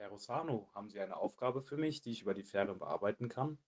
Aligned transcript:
Herr 0.00 0.10
Rossano, 0.10 0.68
haben 0.76 0.88
Sie 0.88 1.00
eine 1.00 1.16
Aufgabe 1.16 1.60
für 1.60 1.76
mich, 1.76 2.00
die 2.00 2.12
ich 2.12 2.22
über 2.22 2.32
die 2.32 2.44
Ferne 2.44 2.72
bearbeiten 2.72 3.28
kann? 3.28 3.58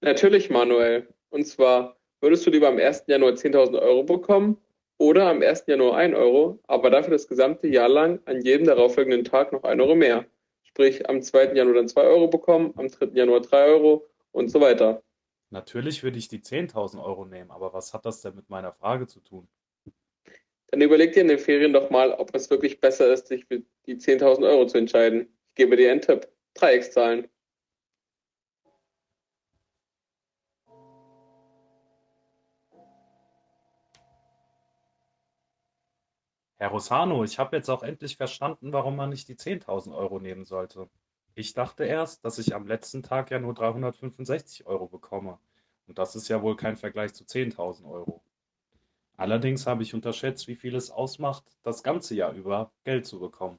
Natürlich, 0.00 0.50
Manuel. 0.50 1.12
Und 1.30 1.48
zwar, 1.48 1.96
würdest 2.20 2.46
du 2.46 2.50
lieber 2.50 2.68
am 2.68 2.78
ersten 2.78 3.10
Januar 3.10 3.32
10.000 3.32 3.82
Euro 3.82 4.04
bekommen 4.04 4.56
oder 4.98 5.28
am 5.28 5.42
ersten 5.42 5.72
Januar 5.72 5.96
1 5.96 6.14
Euro, 6.14 6.60
aber 6.68 6.90
dafür 6.90 7.10
das 7.10 7.26
gesamte 7.26 7.66
Jahr 7.66 7.88
lang 7.88 8.20
an 8.26 8.40
jedem 8.40 8.68
darauffolgenden 8.68 9.24
Tag 9.24 9.52
noch 9.52 9.64
1 9.64 9.80
Euro 9.82 9.96
mehr? 9.96 10.26
Sprich, 10.62 11.08
am 11.08 11.22
zweiten 11.22 11.56
Januar 11.56 11.74
dann 11.74 11.88
2 11.88 12.02
Euro 12.02 12.28
bekommen, 12.28 12.72
am 12.76 12.86
dritten 12.86 13.16
Januar 13.16 13.40
3 13.40 13.64
Euro 13.64 14.06
und 14.30 14.52
so 14.52 14.60
weiter. 14.60 15.02
Natürlich 15.50 16.04
würde 16.04 16.18
ich 16.18 16.28
die 16.28 16.38
10.000 16.38 17.02
Euro 17.02 17.24
nehmen, 17.24 17.50
aber 17.50 17.72
was 17.72 17.92
hat 17.92 18.06
das 18.06 18.22
denn 18.22 18.36
mit 18.36 18.48
meiner 18.48 18.70
Frage 18.70 19.08
zu 19.08 19.18
tun? 19.18 19.48
Dann 20.68 20.82
überleg 20.82 21.14
dir 21.14 21.22
in 21.22 21.28
den 21.28 21.40
Ferien 21.40 21.72
doch 21.72 21.90
mal, 21.90 22.12
ob 22.12 22.32
es 22.32 22.48
wirklich 22.48 22.80
besser 22.80 23.12
ist, 23.12 23.26
sich 23.26 23.44
für 23.46 23.64
die 23.86 23.96
10.000 23.96 24.48
Euro 24.48 24.66
zu 24.66 24.78
entscheiden. 24.78 25.34
Gebe 25.58 25.74
dir 25.74 25.90
einen 25.90 26.00
Tipp. 26.00 26.28
Dreieckszahlen. 26.54 27.28
Herr 36.58 36.68
Rossano, 36.68 37.24
ich 37.24 37.40
habe 37.40 37.56
jetzt 37.56 37.68
auch 37.70 37.82
endlich 37.82 38.16
verstanden, 38.16 38.72
warum 38.72 38.94
man 38.94 39.10
nicht 39.10 39.26
die 39.26 39.34
10.000 39.34 39.96
Euro 39.96 40.20
nehmen 40.20 40.44
sollte. 40.44 40.88
Ich 41.34 41.54
dachte 41.54 41.84
erst, 41.84 42.24
dass 42.24 42.38
ich 42.38 42.54
am 42.54 42.68
letzten 42.68 43.02
Tag 43.02 43.32
ja 43.32 43.40
nur 43.40 43.54
365 43.54 44.64
Euro 44.66 44.86
bekomme. 44.86 45.40
Und 45.88 45.98
das 45.98 46.14
ist 46.14 46.28
ja 46.28 46.40
wohl 46.40 46.54
kein 46.54 46.76
Vergleich 46.76 47.14
zu 47.14 47.24
10.000 47.24 47.84
Euro. 47.90 48.22
Allerdings 49.16 49.66
habe 49.66 49.82
ich 49.82 49.92
unterschätzt, 49.92 50.46
wie 50.46 50.54
viel 50.54 50.76
es 50.76 50.92
ausmacht, 50.92 51.44
das 51.64 51.82
ganze 51.82 52.14
Jahr 52.14 52.32
über 52.32 52.70
Geld 52.84 53.06
zu 53.06 53.18
bekommen. 53.18 53.58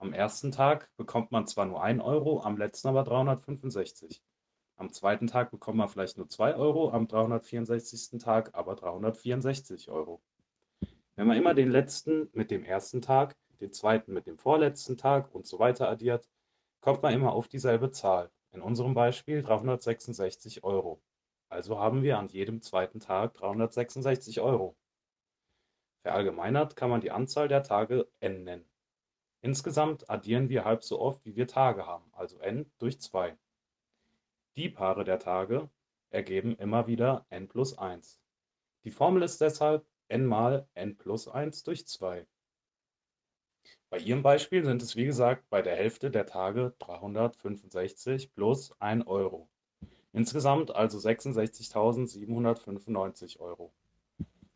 Am 0.00 0.12
ersten 0.12 0.52
Tag 0.52 0.90
bekommt 0.96 1.32
man 1.32 1.48
zwar 1.48 1.66
nur 1.66 1.82
1 1.82 2.00
Euro, 2.00 2.40
am 2.42 2.56
letzten 2.56 2.86
aber 2.86 3.02
365. 3.02 4.22
Am 4.76 4.92
zweiten 4.92 5.26
Tag 5.26 5.50
bekommt 5.50 5.76
man 5.76 5.88
vielleicht 5.88 6.18
nur 6.18 6.28
2 6.28 6.54
Euro, 6.54 6.92
am 6.92 7.08
364. 7.08 8.20
Tag 8.20 8.54
aber 8.54 8.76
364 8.76 9.90
Euro. 9.90 10.22
Wenn 11.16 11.26
man 11.26 11.36
immer 11.36 11.52
den 11.52 11.68
letzten 11.68 12.30
mit 12.32 12.52
dem 12.52 12.64
ersten 12.64 13.02
Tag, 13.02 13.36
den 13.60 13.72
zweiten 13.72 14.12
mit 14.12 14.28
dem 14.28 14.38
vorletzten 14.38 14.96
Tag 14.96 15.34
und 15.34 15.48
so 15.48 15.58
weiter 15.58 15.88
addiert, 15.88 16.28
kommt 16.80 17.02
man 17.02 17.12
immer 17.12 17.32
auf 17.32 17.48
dieselbe 17.48 17.90
Zahl. 17.90 18.30
In 18.52 18.62
unserem 18.62 18.94
Beispiel 18.94 19.42
366 19.42 20.62
Euro. 20.62 21.02
Also 21.48 21.80
haben 21.80 22.04
wir 22.04 22.18
an 22.18 22.28
jedem 22.28 22.62
zweiten 22.62 23.00
Tag 23.00 23.34
366 23.34 24.40
Euro. 24.40 24.76
Verallgemeinert 26.02 26.76
kann 26.76 26.88
man 26.88 27.00
die 27.00 27.10
Anzahl 27.10 27.48
der 27.48 27.64
Tage 27.64 28.08
n 28.20 28.44
nennen. 28.44 28.64
Insgesamt 29.40 30.10
addieren 30.10 30.48
wir 30.48 30.64
halb 30.64 30.82
so 30.82 31.00
oft, 31.00 31.24
wie 31.24 31.36
wir 31.36 31.46
Tage 31.46 31.86
haben, 31.86 32.10
also 32.12 32.40
n 32.40 32.68
durch 32.78 33.00
2. 33.00 33.36
Die 34.56 34.68
Paare 34.68 35.04
der 35.04 35.20
Tage 35.20 35.70
ergeben 36.10 36.56
immer 36.56 36.88
wieder 36.88 37.24
n 37.30 37.46
plus 37.46 37.78
1. 37.78 38.20
Die 38.84 38.90
Formel 38.90 39.22
ist 39.22 39.40
deshalb 39.40 39.86
n 40.08 40.26
mal 40.26 40.66
n 40.74 40.96
plus 40.96 41.28
1 41.28 41.62
durch 41.62 41.86
2. 41.86 42.26
Bei 43.90 43.98
Ihrem 43.98 44.22
Beispiel 44.22 44.64
sind 44.64 44.82
es 44.82 44.96
wie 44.96 45.04
gesagt 45.04 45.48
bei 45.48 45.62
der 45.62 45.76
Hälfte 45.76 46.10
der 46.10 46.26
Tage 46.26 46.74
365 46.80 48.34
plus 48.34 48.72
1 48.80 49.06
Euro. 49.06 49.48
Insgesamt 50.12 50.74
also 50.74 50.98
66.795 50.98 53.38
Euro. 53.38 53.72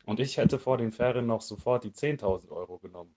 Und 0.05 0.19
ich 0.19 0.35
hätte 0.37 0.59
vor 0.59 0.77
den 0.77 0.91
Ferien 0.91 1.25
noch 1.25 1.41
sofort 1.41 1.85
die 1.85 1.91
10.000 1.91 2.51
Euro 2.51 2.79
genommen. 2.79 3.15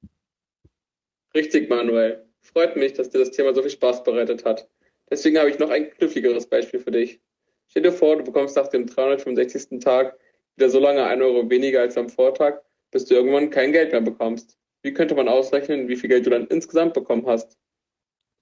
Richtig, 1.36 1.68
Manuel. 1.68 2.26
Freut 2.40 2.76
mich, 2.76 2.94
dass 2.94 3.10
dir 3.10 3.18
das 3.18 3.30
Thema 3.30 3.54
so 3.54 3.60
viel 3.60 3.70
Spaß 3.70 4.04
bereitet 4.04 4.46
hat. 4.46 4.70
Deswegen 5.10 5.36
habe 5.36 5.50
ich 5.50 5.58
noch 5.58 5.68
ein 5.68 5.90
kniffligeres 5.90 6.46
Beispiel 6.46 6.80
für 6.80 6.90
dich. 6.90 7.20
Stell 7.68 7.82
dir 7.82 7.92
vor, 7.92 8.16
du 8.16 8.24
bekommst 8.24 8.56
nach 8.56 8.68
dem 8.68 8.86
365. 8.86 9.78
Tag 9.80 10.18
wieder 10.56 10.70
so 10.70 10.80
lange 10.80 11.04
1 11.04 11.20
Euro 11.20 11.50
weniger 11.50 11.82
als 11.82 11.98
am 11.98 12.08
Vortag, 12.08 12.62
bis 12.90 13.04
du 13.04 13.14
irgendwann 13.14 13.50
kein 13.50 13.72
Geld 13.72 13.92
mehr 13.92 14.00
bekommst. 14.00 14.56
Wie 14.80 14.94
könnte 14.94 15.14
man 15.14 15.28
ausrechnen, 15.28 15.88
wie 15.88 15.96
viel 15.96 16.08
Geld 16.08 16.24
du 16.24 16.30
dann 16.30 16.46
insgesamt 16.46 16.94
bekommen 16.94 17.26
hast? 17.26 17.58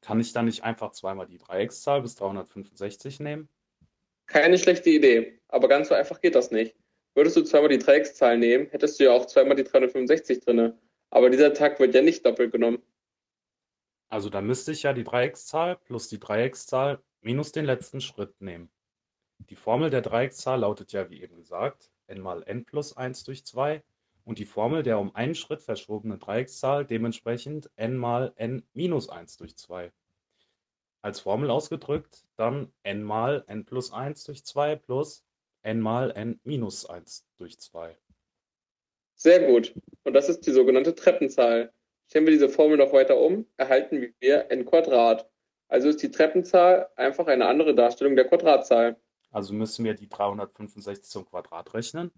Kann 0.01 0.21
ich 0.21 0.33
dann 0.33 0.45
nicht 0.45 0.63
einfach 0.63 0.93
zweimal 0.93 1.27
die 1.27 1.39
Dreieckszahl 1.39 2.01
bis 2.01 2.15
365 2.15 3.19
nehmen? 3.19 3.49
Keine 4.27 4.57
schlechte 4.57 4.91
Idee, 4.91 5.41
aber 5.49 5.67
ganz 5.67 5.89
so 5.89 5.95
einfach 5.95 6.21
geht 6.21 6.37
das 6.37 6.53
nicht. 6.53 6.77
Würdest 7.17 7.37
du 7.37 7.43
zweimal 7.43 7.71
die 7.71 7.79
Dreieckszahl 7.79 8.39
nehmen, 8.39 8.69
hättest 8.71 9.01
du 9.01 9.05
ja 9.05 9.11
auch 9.11 9.27
zweimal 9.27 9.57
die 9.57 9.65
365 9.65 10.39
drinne. 10.45 10.79
Aber 11.15 11.31
dieser 11.31 11.55
Tag 11.55 11.79
wird 11.79 11.95
ja 11.95 12.03
nicht 12.03 12.27
doppelt 12.27 12.51
genommen. 12.51 12.83
Also 14.09 14.31
da 14.31 14.41
müsste 14.41 14.73
ich 14.73 14.83
ja 14.83 14.93
die 14.93 15.05
Dreieckszahl 15.05 15.77
plus 15.77 16.09
die 16.09 16.19
Dreieckszahl 16.19 17.01
minus 17.21 17.53
den 17.53 17.65
letzten 17.65 18.01
Schritt 18.01 18.41
nehmen. 18.41 18.69
Die 19.39 19.55
Formel 19.55 19.91
der 19.91 20.03
Dreieckszahl 20.03 20.59
lautet 20.59 20.91
ja, 20.91 21.09
wie 21.11 21.23
eben 21.23 21.37
gesagt, 21.37 21.93
n 22.09 22.21
mal 22.21 22.43
n 22.43 22.65
plus 22.65 22.97
1 22.97 23.23
durch 23.23 23.47
2 23.47 23.85
und 24.25 24.41
die 24.41 24.45
Formel 24.45 24.83
der 24.83 24.99
um 24.99 25.15
einen 25.15 25.37
Schritt 25.37 25.63
verschobenen 25.63 26.19
Dreieckszahl 26.19 26.85
dementsprechend 26.85 27.71
n 27.77 27.97
mal 27.97 28.33
n 28.35 28.67
minus 28.73 29.09
1 29.09 29.37
durch 29.37 29.57
2. 29.57 29.93
Als 31.01 31.21
Formel 31.21 31.49
ausgedrückt 31.49 32.27
dann 32.35 32.73
n 32.83 33.05
mal 33.05 33.45
n 33.47 33.65
plus 33.65 33.93
1 33.93 34.25
durch 34.25 34.45
2 34.45 34.75
plus 34.75 35.25
n 35.63 35.81
mal 35.81 36.11
n 36.11 36.41
minus 36.43 36.87
1 36.87 37.25
durch 37.37 37.61
2. 37.61 37.97
Sehr 39.17 39.47
gut. 39.47 39.75
Und 40.05 40.15
das 40.15 40.29
ist 40.29 40.47
die 40.47 40.53
sogenannte 40.53 40.95
Treppenzahl. 40.95 41.73
Stellen 42.09 42.27
wir 42.27 42.33
diese 42.33 42.49
Formel 42.49 42.77
noch 42.77 42.93
weiter 42.93 43.19
um, 43.19 43.47
erhalten 43.57 44.15
wir 44.21 44.51
n 44.51 44.65
Quadrat. 44.65 45.29
Also 45.69 45.89
ist 45.89 46.03
die 46.03 46.11
Treppenzahl 46.11 46.89
einfach 46.97 47.27
eine 47.27 47.47
andere 47.47 47.75
Darstellung 47.75 48.17
der 48.17 48.27
Quadratzahl. 48.27 48.97
Also 49.31 49.55
müssen 49.55 49.85
wir 49.85 49.95
die 49.95 50.09
365 50.09 51.11
zum 51.11 51.27
Quadrat 51.27 51.75
rechnen. 51.75 52.13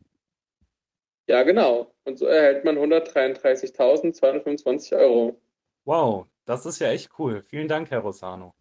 Ja, 1.29 1.43
genau. 1.43 1.93
Und 2.05 2.19
so 2.19 2.27
erhält 2.27 2.65
man 2.65 2.77
133.225 2.77 4.97
Euro. 4.99 5.41
Wow, 5.85 6.27
das 6.45 6.67
ist 6.67 6.79
ja 6.79 6.89
echt 6.89 7.11
cool. 7.19 7.43
Vielen 7.43 7.69
Dank, 7.69 7.91
Herr 7.91 8.01
Rossano. 8.01 8.55